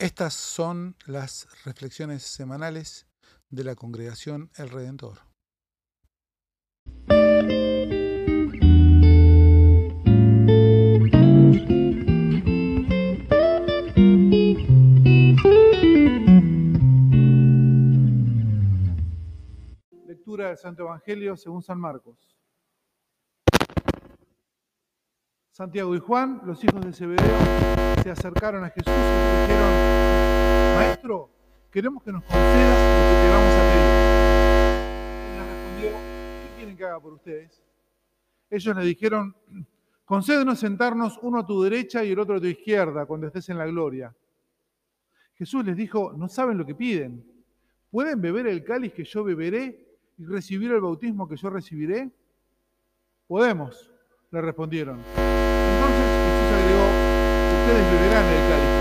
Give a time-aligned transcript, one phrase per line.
[0.00, 3.06] Estas son las reflexiones semanales
[3.50, 5.18] de la congregación El Redentor.
[20.06, 22.39] Lectura del Santo Evangelio según San Marcos.
[25.60, 27.38] Santiago y Juan, los hijos de Zebedeo,
[28.02, 29.70] se acercaron a Jesús y le dijeron,
[30.74, 31.30] Maestro,
[31.70, 33.90] queremos que nos concedas lo que te vamos a pedir.
[35.20, 35.90] Él les respondió,
[36.40, 37.62] ¿qué quieren que haga por ustedes?
[38.48, 39.36] Ellos le dijeron,
[40.06, 43.58] concédenos sentarnos uno a tu derecha y el otro a tu izquierda cuando estés en
[43.58, 44.16] la gloria.
[45.34, 47.22] Jesús les dijo, no saben lo que piden.
[47.90, 52.10] ¿Pueden beber el cáliz que yo beberé y recibir el bautismo que yo recibiré?
[53.26, 53.89] Podemos,
[54.30, 54.96] le respondieron.
[54.96, 56.86] Entonces Jesús agregó,
[57.58, 58.74] ustedes beberán el cáliz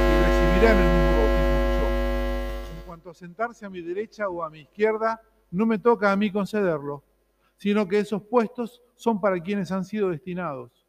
[0.00, 2.78] y recibirán el mismo bautismo que yo.
[2.78, 6.16] En cuanto a sentarse a mi derecha o a mi izquierda, no me toca a
[6.16, 7.04] mí concederlo,
[7.56, 10.86] sino que esos puestos son para quienes han sido destinados.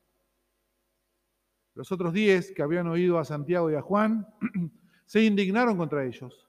[1.73, 4.25] Los otros diez que habían oído a Santiago y a Juan
[5.05, 6.47] se indignaron contra ellos.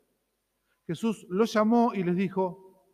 [0.87, 2.87] Jesús los llamó y les dijo,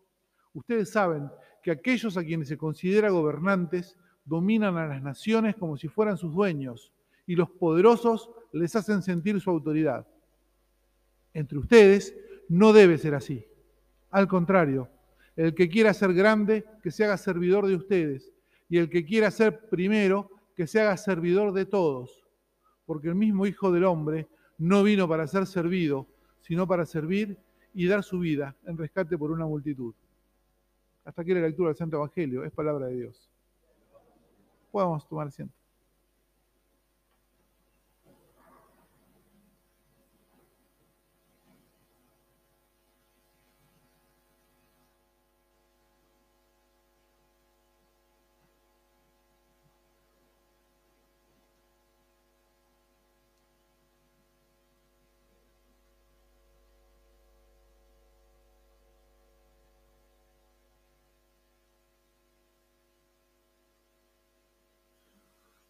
[0.54, 1.30] ustedes saben
[1.62, 6.32] que aquellos a quienes se considera gobernantes dominan a las naciones como si fueran sus
[6.34, 6.92] dueños,
[7.26, 10.06] y los poderosos les hacen sentir su autoridad.
[11.32, 12.14] Entre ustedes
[12.48, 13.46] no debe ser así.
[14.10, 14.88] Al contrario,
[15.36, 18.32] el que quiera ser grande, que se haga servidor de ustedes,
[18.68, 22.24] y el que quiera ser primero, que se haga servidor de todos,
[22.86, 24.28] porque el mismo Hijo del Hombre
[24.58, 26.06] no vino para ser servido,
[26.40, 27.38] sino para servir
[27.72, 29.94] y dar su vida en rescate por una multitud.
[31.04, 33.33] Hasta aquí la lectura del Santo Evangelio, es palabra de Dios.
[34.74, 35.63] Podemos tomar asiento.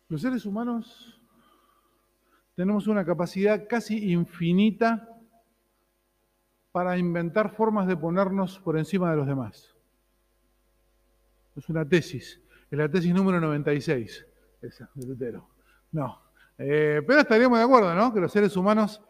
[0.09, 1.21] Los seres humanos
[2.55, 5.09] tenemos una capacidad casi infinita
[6.73, 9.75] para inventar formas de ponernos por encima de los demás.
[11.57, 14.27] Es una tesis, es la tesis número 96,
[14.61, 15.49] esa, de Lutero.
[15.93, 16.21] No,
[16.59, 18.13] eh, pero estaríamos de acuerdo, ¿no?
[18.13, 19.01] Que los seres humanos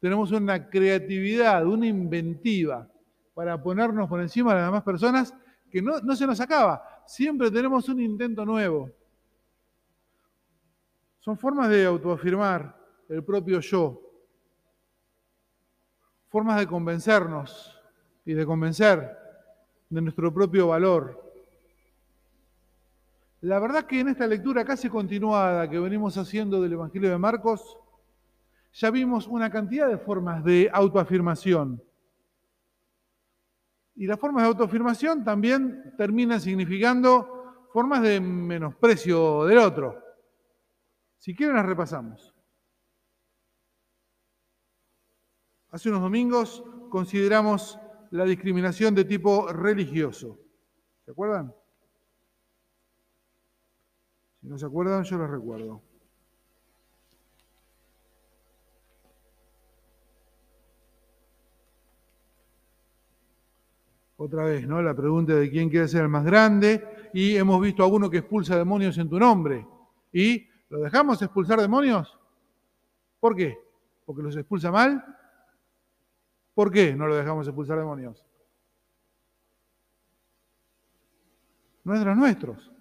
[0.00, 2.88] tenemos una creatividad, una inventiva
[3.34, 5.34] para ponernos por encima de las demás personas
[5.70, 7.02] que no, no se nos acaba.
[7.06, 8.90] Siempre tenemos un intento nuevo.
[11.24, 12.76] Son formas de autoafirmar
[13.08, 13.98] el propio yo,
[16.28, 17.80] formas de convencernos
[18.26, 19.10] y de convencer
[19.88, 21.32] de nuestro propio valor.
[23.40, 27.78] La verdad que en esta lectura casi continuada que venimos haciendo del Evangelio de Marcos,
[28.74, 31.82] ya vimos una cantidad de formas de autoafirmación.
[33.96, 40.03] Y las formas de autoafirmación también terminan significando formas de menosprecio del otro.
[41.24, 42.34] Si quieren las repasamos.
[45.70, 47.78] Hace unos domingos consideramos
[48.10, 50.38] la discriminación de tipo religioso.
[51.02, 51.54] ¿Se acuerdan?
[54.42, 55.82] Si no se acuerdan, yo les recuerdo.
[64.16, 64.82] Otra vez, ¿no?
[64.82, 67.10] La pregunta de quién quiere ser el más grande.
[67.14, 69.66] Y hemos visto a uno que expulsa demonios en tu nombre.
[70.12, 72.18] Y ¿Lo dejamos expulsar demonios?
[73.20, 73.56] ¿Por qué?
[74.04, 75.04] ¿Porque los expulsa mal?
[76.52, 78.26] ¿Por qué no lo dejamos expulsar demonios?
[81.84, 82.72] No es de nuestros.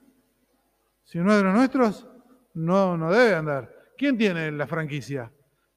[1.03, 2.07] Si no es de los nuestros,
[2.55, 3.71] no, no debe andar.
[3.95, 5.31] ¿Quién tiene la franquicia?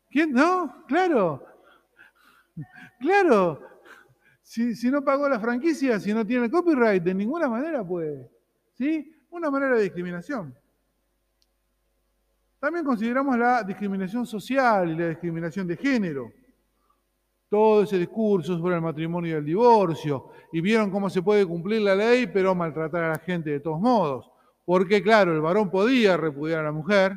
[0.09, 0.33] ¿Quién?
[0.33, 1.45] No, claro.
[2.99, 3.61] Claro.
[4.41, 8.31] Si, si no pagó la franquicia, si no tiene copyright, de ninguna manera puede.
[8.73, 9.15] ¿Sí?
[9.29, 10.57] Una manera de discriminación.
[12.67, 16.33] También consideramos la discriminación social y la discriminación de género.
[17.49, 20.31] Todo ese discurso sobre el matrimonio y el divorcio.
[20.53, 23.81] Y vieron cómo se puede cumplir la ley, pero maltratar a la gente de todos
[23.81, 24.29] modos.
[24.65, 27.17] Porque, claro, el varón podía repudiar a la mujer,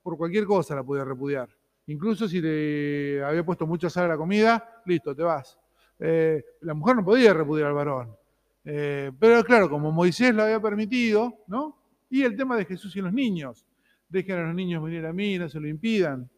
[0.00, 1.48] por cualquier cosa la podía repudiar.
[1.86, 5.58] Incluso si le había puesto mucha sal a la comida, listo, te vas.
[5.98, 8.16] Eh, la mujer no podía repudiar al varón.
[8.64, 11.82] Eh, pero claro, como Moisés lo había permitido, ¿no?
[12.08, 13.66] Y el tema de Jesús y los niños
[14.12, 16.30] dejen a los niños venir a mí, no se lo impidan.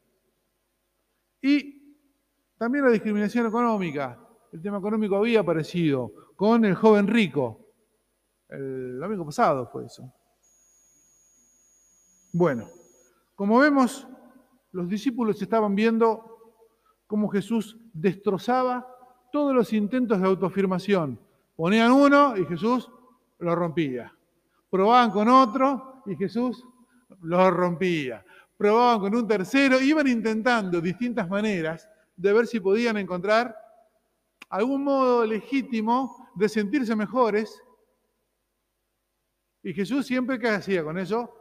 [1.43, 1.97] Y
[2.57, 4.19] también la discriminación económica.
[4.53, 7.61] El tema económico había aparecido con el joven rico.
[8.49, 10.11] El domingo pasado fue eso.
[12.33, 12.69] Bueno,
[13.35, 14.07] como vemos,
[14.71, 16.55] los discípulos estaban viendo
[17.09, 18.87] cómo Jesús destrozaba
[19.33, 21.21] todos los intentos de autoafirmación.
[21.57, 22.89] Ponían uno y Jesús
[23.39, 24.17] lo rompía.
[24.71, 26.65] Probaban con otro y Jesús
[27.23, 28.25] lo rompía.
[28.57, 33.57] Probaban con un tercero, iban intentando distintas maneras de ver si podían encontrar
[34.49, 37.61] algún modo legítimo de sentirse mejores.
[39.63, 41.35] Y Jesús siempre que hacía con eso,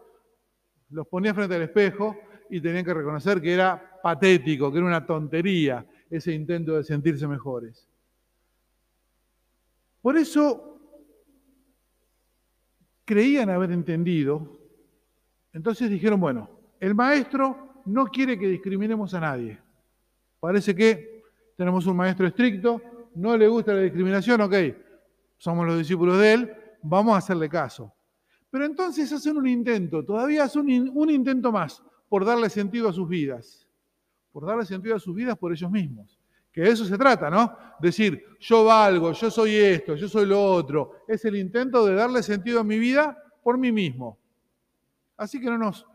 [0.89, 2.16] los ponía frente al espejo
[2.50, 7.27] y tenían que reconocer que era patético, que era una tontería ese intento de sentirse
[7.27, 7.88] mejores.
[10.01, 10.80] Por eso
[13.06, 14.59] creían haber entendido,
[15.53, 19.59] entonces dijeron, bueno, el maestro no quiere que discriminemos a nadie.
[20.39, 21.23] Parece que
[21.55, 22.81] tenemos un maestro estricto,
[23.15, 24.55] no le gusta la discriminación, ok,
[25.38, 27.94] somos los discípulos de él, vamos a hacerle caso.
[28.50, 32.94] Pero entonces hacen un intento, todavía hacen un, un intento más por darle sentido a
[32.94, 33.67] sus vidas,
[34.31, 36.19] por darle sentido a sus vidas por ellos mismos.
[36.51, 37.56] Que de eso se trata, ¿no?
[37.79, 40.91] Decir, yo valgo, yo soy esto, yo soy lo otro.
[41.07, 44.19] Es el intento de darle sentido a mi vida por mí mismo.
[45.23, 45.87] Así que no nos,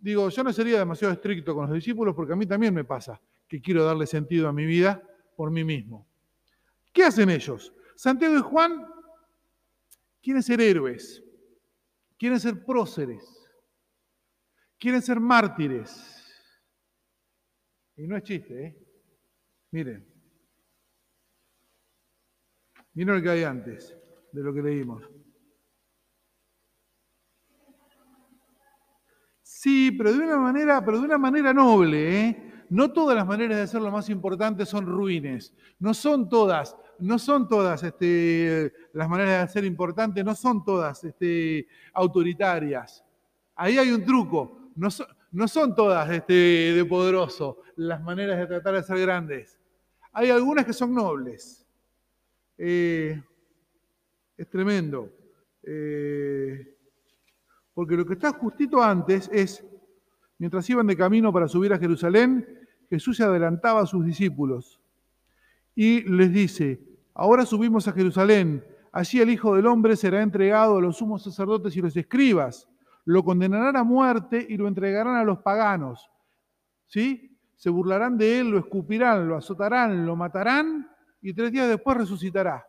[0.00, 3.20] digo, yo no sería demasiado estricto con los discípulos porque a mí también me pasa
[3.46, 5.00] que quiero darle sentido a mi vida
[5.36, 6.08] por mí mismo.
[6.92, 7.72] ¿Qué hacen ellos?
[7.94, 8.84] Santiago y Juan
[10.20, 11.22] quieren ser héroes,
[12.18, 13.48] quieren ser próceres,
[14.76, 16.20] quieren ser mártires.
[17.96, 18.76] Y no es chiste, ¿eh?
[19.70, 20.04] Miren.
[22.94, 23.96] Miren lo que hay antes
[24.32, 25.08] de lo que leímos.
[29.64, 32.52] Sí, pero de una manera, pero de una manera noble, ¿eh?
[32.68, 35.54] No todas las maneras de hacer lo más importante son ruines.
[35.78, 41.02] No son todas, no son todas este, las maneras de hacer importante, no son todas
[41.04, 43.02] este, autoritarias.
[43.56, 44.70] Ahí hay un truco.
[44.76, 49.58] No, son todas este, de poderoso las maneras de tratar de ser grandes.
[50.12, 51.66] Hay algunas que son nobles.
[52.58, 53.18] Eh,
[54.36, 55.10] es tremendo.
[55.62, 56.73] Eh,
[57.74, 59.64] porque lo que está justito antes es,
[60.38, 62.46] mientras iban de camino para subir a Jerusalén,
[62.88, 64.80] Jesús se adelantaba a sus discípulos
[65.74, 66.80] y les dice,
[67.14, 71.76] ahora subimos a Jerusalén, allí el Hijo del Hombre será entregado a los sumos sacerdotes
[71.76, 72.68] y los escribas,
[73.04, 76.10] lo condenarán a muerte y lo entregarán a los paganos.
[76.86, 77.34] ¿Sí?
[77.64, 80.86] se burlarán de él, lo escupirán, lo azotarán, lo matarán
[81.22, 82.66] y tres días después resucitará.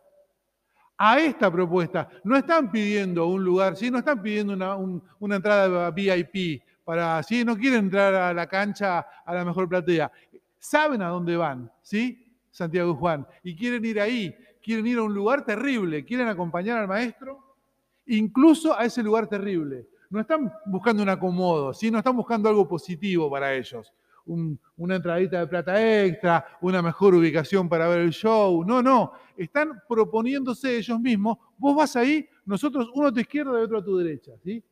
[0.98, 3.92] A esta propuesta no están pidiendo un lugar, ¿sí?
[3.92, 7.44] no están pidiendo una, entrada VIP para, ¿sí?
[7.44, 10.12] no quieren entrar a la cancha a la mejor platea.
[10.58, 12.38] Saben a dónde van, ¿sí?
[12.50, 14.34] Santiago y Juan, y quieren ir ahí,
[14.64, 17.58] quieren ir a un lugar terrible, quieren acompañar al maestro,
[18.06, 19.88] incluso a ese lugar terrible.
[20.10, 21.92] No están buscando un acomodo, ¿sí?
[21.92, 23.92] no están buscando algo positivo para ellos
[24.26, 28.64] una entradita de plata extra, una mejor ubicación para ver el show.
[28.66, 33.64] No, no, están proponiéndose ellos mismos, vos vas ahí, nosotros uno a tu izquierda y
[33.64, 34.32] otro a tu derecha.
[34.44, 34.64] ¿sí?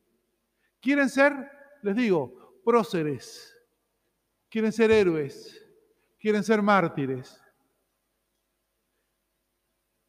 [0.80, 1.32] Quieren ser,
[1.82, 3.56] les digo, próceres,
[4.48, 5.64] quieren ser héroes,
[6.18, 7.40] quieren ser mártires.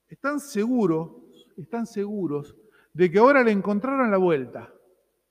[0.08, 1.12] Están seguros,
[1.58, 2.56] están seguros
[2.94, 4.72] de que ahora le encontraron la vuelta.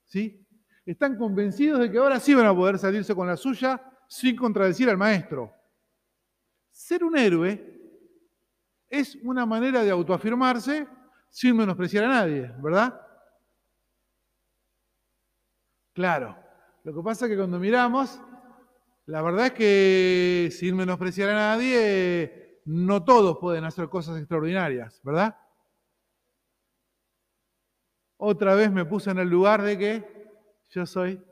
[0.05, 0.47] ¿Sí?
[0.85, 4.89] Están convencidos de que ahora sí van a poder salirse con la suya sin contradecir
[4.89, 5.53] al maestro.
[6.71, 7.75] Ser un héroe
[8.89, 10.87] es una manera de autoafirmarse
[11.31, 13.01] sin menospreciar a nadie, ¿verdad?
[15.93, 16.37] Claro,
[16.83, 18.21] lo que pasa es que cuando miramos,
[19.07, 25.37] la verdad es que sin menospreciar a nadie, no todos pueden hacer cosas extraordinarias, ¿verdad?
[28.17, 30.31] Otra vez me puse en el lugar de que
[30.71, 31.23] yo soy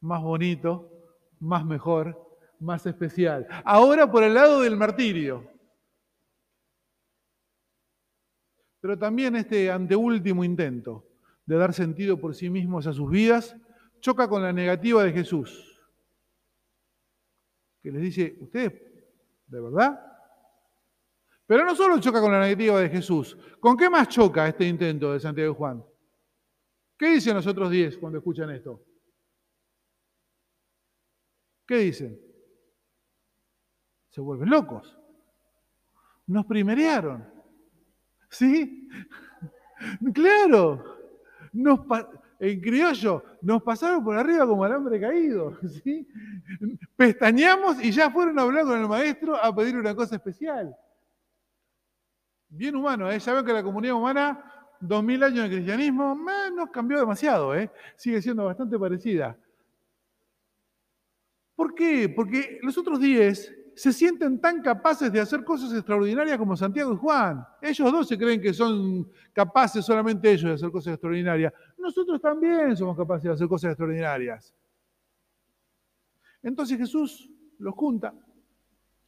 [0.00, 0.93] más bonito,
[1.40, 3.46] más mejor, más especial.
[3.64, 5.50] Ahora por el lado del martirio.
[8.80, 11.06] Pero también este anteúltimo intento
[11.46, 13.56] de dar sentido por sí mismos a sus vidas
[14.00, 15.80] choca con la negativa de Jesús,
[17.82, 18.74] que les dice, ¿ustedes
[19.46, 19.98] de verdad?
[21.46, 25.12] Pero no solo choca con la negativa de Jesús, ¿con qué más choca este intento
[25.12, 25.84] de Santiago y Juan?
[26.98, 28.82] ¿Qué dicen los otros diez cuando escuchan esto?
[31.66, 32.20] ¿Qué dicen?
[34.10, 34.98] Se vuelven locos.
[36.26, 37.26] Nos primerearon.
[38.30, 38.88] ¿Sí?
[40.14, 40.82] Claro.
[41.52, 45.58] en criollo, nos pasaron por arriba como alambre caído.
[45.82, 46.08] ¿sí?
[46.96, 50.74] Pestañamos y ya fueron a hablar con el maestro a pedir una cosa especial.
[52.48, 53.18] Bien humano, ¿eh?
[53.18, 56.16] ya ven que la comunidad humana, dos mil años de cristianismo,
[56.54, 57.70] no cambió demasiado, ¿eh?
[57.96, 59.36] sigue siendo bastante parecida.
[61.54, 62.08] ¿Por qué?
[62.08, 66.96] Porque los otros diez se sienten tan capaces de hacer cosas extraordinarias como Santiago y
[66.96, 67.44] Juan.
[67.60, 71.52] Ellos dos se creen que son capaces solamente ellos de hacer cosas extraordinarias.
[71.78, 74.54] Nosotros también somos capaces de hacer cosas extraordinarias.
[76.42, 78.14] Entonces Jesús los junta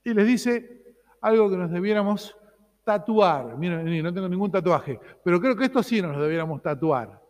[0.02, 2.36] y les dice algo que nos debiéramos
[2.84, 3.56] tatuar.
[3.58, 7.20] Miren, no tengo ningún tatuaje, pero creo que esto sí nos lo debiéramos tatuar.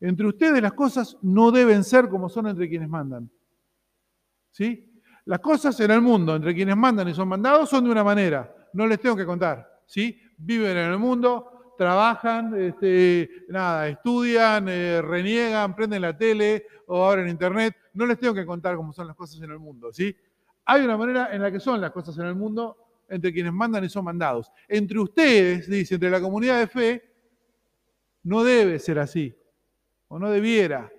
[0.00, 3.30] Entre ustedes las cosas no deben ser como son entre quienes mandan.
[4.52, 4.92] ¿Sí?
[5.24, 8.54] Las cosas en el mundo, entre quienes mandan y son mandados, son de una manera.
[8.72, 9.80] No les tengo que contar.
[9.86, 10.20] ¿sí?
[10.36, 17.28] Viven en el mundo, trabajan, este, nada, estudian, eh, reniegan, prenden la tele o abren
[17.28, 17.76] internet.
[17.94, 19.92] No les tengo que contar cómo son las cosas en el mundo.
[19.92, 20.14] ¿sí?
[20.64, 22.76] Hay una manera en la que son las cosas en el mundo
[23.08, 24.50] entre quienes mandan y son mandados.
[24.66, 27.12] Entre ustedes, dice, entre la comunidad de fe,
[28.24, 29.36] no debe ser así,
[30.08, 30.90] o no debiera.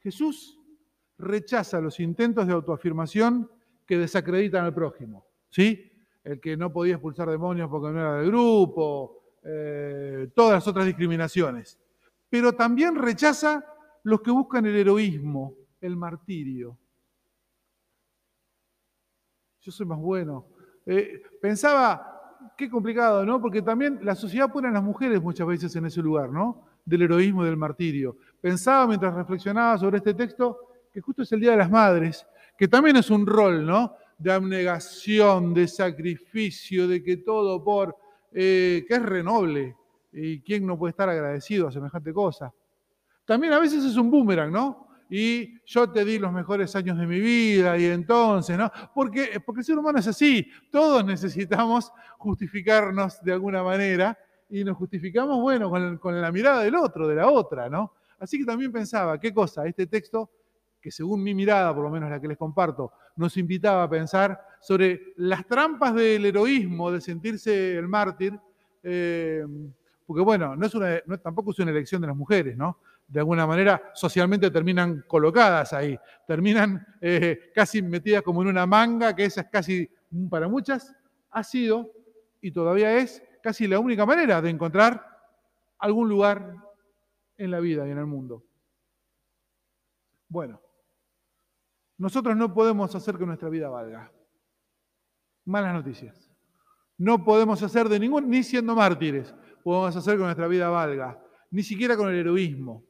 [0.00, 0.55] Jesús
[1.18, 3.50] rechaza los intentos de autoafirmación
[3.86, 5.26] que desacreditan al prójimo.
[5.50, 5.92] ¿sí?
[6.24, 10.86] El que no podía expulsar demonios porque no era del grupo, eh, todas las otras
[10.86, 11.78] discriminaciones.
[12.28, 13.64] Pero también rechaza
[14.02, 16.76] los que buscan el heroísmo, el martirio.
[19.60, 20.46] Yo soy más bueno.
[20.84, 22.16] Eh, pensaba,
[22.56, 23.40] qué complicado, ¿no?
[23.40, 26.66] Porque también la sociedad pone a las mujeres muchas veces en ese lugar, ¿no?
[26.84, 28.16] Del heroísmo y del martirio.
[28.40, 32.26] Pensaba mientras reflexionaba sobre este texto que justo es el Día de las Madres
[32.56, 33.96] que también es un rol, ¿no?
[34.16, 37.94] De abnegación, de sacrificio, de que todo por,
[38.32, 39.76] eh, que es renoble.
[40.10, 42.50] ¿Y quién no puede estar agradecido a semejante cosa?
[43.26, 44.88] También a veces es un boomerang, ¿no?
[45.10, 48.72] Y yo te di los mejores años de mi vida y entonces, ¿no?
[48.94, 54.78] Porque, porque el ser humano es así, todos necesitamos justificarnos de alguna manera y nos
[54.78, 57.92] justificamos, bueno, con, con la mirada del otro, de la otra, ¿no?
[58.18, 59.66] Así que también pensaba, ¿qué cosa?
[59.66, 60.30] Este texto
[60.86, 64.40] que según mi mirada, por lo menos la que les comparto, nos invitaba a pensar
[64.60, 68.38] sobre las trampas del heroísmo, de sentirse el mártir,
[68.84, 69.44] eh,
[70.06, 70.54] porque bueno,
[71.20, 72.78] tampoco es una elección de las mujeres, ¿no?
[73.08, 79.16] De alguna manera socialmente terminan colocadas ahí, terminan eh, casi metidas como en una manga,
[79.16, 79.90] que esa es casi,
[80.30, 80.94] para muchas,
[81.32, 81.90] ha sido
[82.40, 85.04] y todavía es casi la única manera de encontrar
[85.80, 86.54] algún lugar
[87.38, 88.44] en la vida y en el mundo.
[90.28, 90.60] Bueno,
[91.98, 94.12] nosotros no podemos hacer que nuestra vida valga.
[95.44, 96.30] Malas noticias.
[96.98, 101.62] No podemos hacer de ningún, ni siendo mártires, podemos hacer que nuestra vida valga, ni
[101.62, 102.84] siquiera con el heroísmo.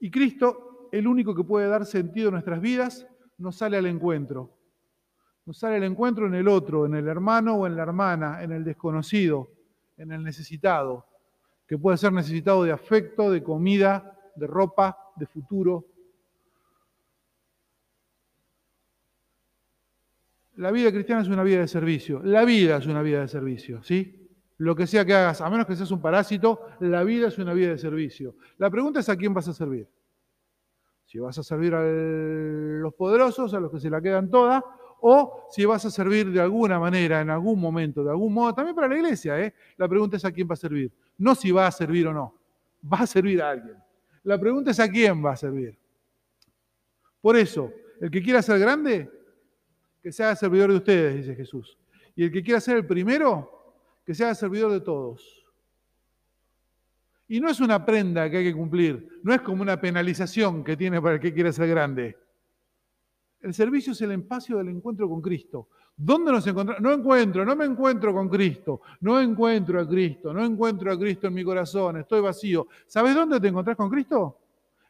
[0.00, 3.06] Y Cristo, el único que puede dar sentido a nuestras vidas,
[3.38, 4.50] nos sale al encuentro.
[5.46, 8.52] Nos sale al encuentro en el otro, en el hermano o en la hermana, en
[8.52, 9.50] el desconocido,
[9.96, 11.06] en el necesitado,
[11.66, 15.86] que puede ser necesitado de afecto, de comida, de ropa, de futuro,
[20.56, 22.22] La vida cristiana es una vida de servicio.
[22.22, 24.20] La vida es una vida de servicio, ¿sí?
[24.58, 27.52] Lo que sea que hagas, a menos que seas un parásito, la vida es una
[27.52, 28.36] vida de servicio.
[28.58, 29.88] La pregunta es a quién vas a servir.
[31.04, 34.62] Si vas a servir a los poderosos, a los que se la quedan todas,
[35.00, 38.74] o si vas a servir de alguna manera, en algún momento, de algún modo, también
[38.74, 39.52] para la iglesia, ¿eh?
[39.76, 40.90] La pregunta es a quién va a servir.
[41.18, 42.34] No si va a servir o no.
[42.90, 43.76] Va a servir a alguien.
[44.22, 45.76] La pregunta es a quién va a servir.
[47.20, 47.70] Por eso,
[48.00, 49.10] el que quiera ser grande,
[50.04, 51.78] que sea servidor de ustedes, dice Jesús.
[52.14, 53.72] Y el que quiera ser el primero,
[54.04, 55.46] que sea servidor de todos.
[57.26, 60.76] Y no es una prenda que hay que cumplir, no es como una penalización que
[60.76, 62.18] tiene para el que quiere ser grande.
[63.40, 65.68] El servicio es el espacio del encuentro con Cristo.
[65.96, 66.82] ¿Dónde nos encontramos?
[66.82, 71.28] No encuentro, no me encuentro con Cristo, no encuentro a Cristo, no encuentro a Cristo
[71.28, 72.68] en mi corazón, estoy vacío.
[72.86, 74.38] ¿Sabes dónde te encontrás con Cristo?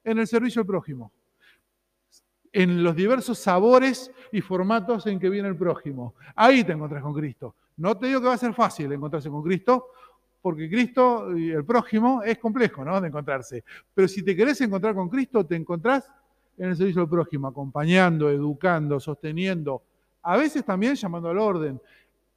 [0.03, 1.13] En el servicio al prójimo
[2.55, 6.15] en los diversos sabores y formatos en que viene el prójimo.
[6.37, 7.57] Ahí te encontrás con Cristo.
[7.77, 9.89] No te digo que va a ser fácil encontrarse con Cristo,
[10.41, 13.01] porque Cristo y el prójimo es complejo, ¿no?
[13.01, 13.65] De encontrarse.
[13.93, 16.09] Pero si te querés encontrar con Cristo, te encontrás
[16.57, 19.83] en el servicio del prójimo, acompañando, educando, sosteniendo,
[20.23, 21.81] a veces también llamando al orden.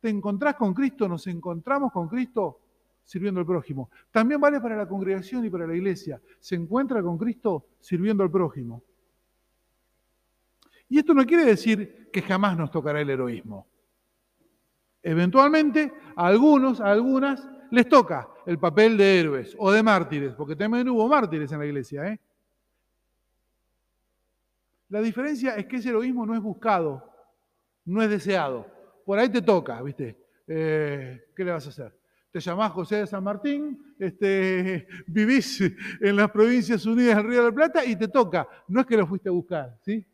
[0.02, 2.60] Te encontrás con Cristo, nos encontramos con Cristo
[3.04, 3.92] sirviendo al prójimo.
[4.10, 6.20] También vale para la congregación y para la iglesia.
[6.40, 8.82] Se encuentra con Cristo sirviendo al prójimo.
[10.90, 13.68] Y esto no quiere decir que jamás nos tocará el heroísmo.
[15.04, 20.56] Eventualmente, a algunos, a algunas, les toca el papel de héroes o de mártires, porque
[20.56, 22.08] también hubo mártires en la iglesia.
[22.08, 22.20] ¿eh?
[24.90, 27.10] La diferencia es que ese heroísmo no es buscado,
[27.86, 28.66] no es deseado.
[29.06, 30.18] Por ahí te toca, ¿viste?
[30.48, 31.98] Eh, ¿Qué le vas a hacer?
[32.32, 35.62] Te llamás José de San Martín, este, vivís
[36.02, 38.48] en las provincias unidas del Río de la Plata y te toca.
[38.68, 40.06] No es que lo fuiste a buscar, ¿sí?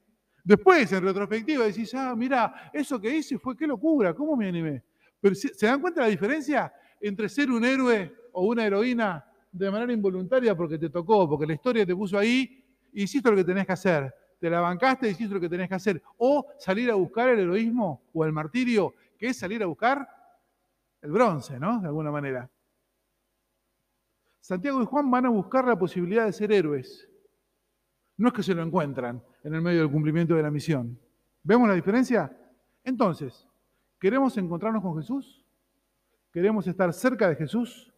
[0.43, 4.83] Después, en retrospectiva, decís, ah, mira, eso que hice fue qué locura, ¿cómo me animé?
[5.21, 9.93] Pero ¿se dan cuenta la diferencia entre ser un héroe o una heroína de manera
[9.93, 13.65] involuntaria porque te tocó, porque la historia te puso ahí y hiciste lo que tenés
[13.65, 14.13] que hacer?
[14.37, 16.03] Te la bancaste y hiciste lo que tenés que hacer.
[16.17, 20.05] O salir a buscar el heroísmo o el martirio, que es salir a buscar
[21.01, 21.79] el bronce, ¿no?
[21.79, 22.49] De alguna manera.
[24.41, 27.07] Santiago y Juan van a buscar la posibilidad de ser héroes.
[28.17, 30.99] No es que se lo encuentran en el medio del cumplimiento de la misión.
[31.43, 32.35] ¿Vemos la diferencia?
[32.83, 33.47] Entonces,
[33.99, 35.45] ¿queremos encontrarnos con Jesús?
[36.31, 37.93] ¿Queremos estar cerca de Jesús?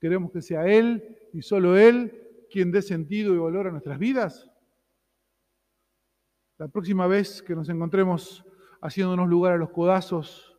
[0.00, 4.50] ¿Queremos que sea Él y solo Él quien dé sentido y valor a nuestras vidas?
[6.58, 8.44] La próxima vez que nos encontremos
[8.80, 10.58] haciéndonos lugar a los codazos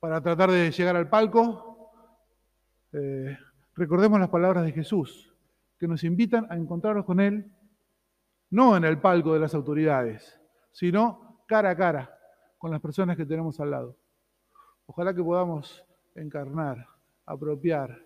[0.00, 1.92] para tratar de llegar al palco,
[2.92, 3.38] eh,
[3.74, 5.34] recordemos las palabras de Jesús,
[5.78, 7.52] que nos invitan a encontrarnos con Él,
[8.50, 10.40] no en el palco de las autoridades,
[10.72, 12.10] sino cara a cara
[12.58, 13.96] con las personas que tenemos al lado.
[14.86, 16.86] Ojalá que podamos encarnar,
[17.26, 17.98] apropiar,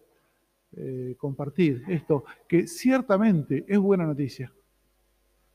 [0.72, 4.52] eh, compartir esto, que ciertamente es buena noticia.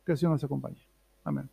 [0.05, 0.87] Que el Señor nos acompañe.
[1.23, 1.49] Amén.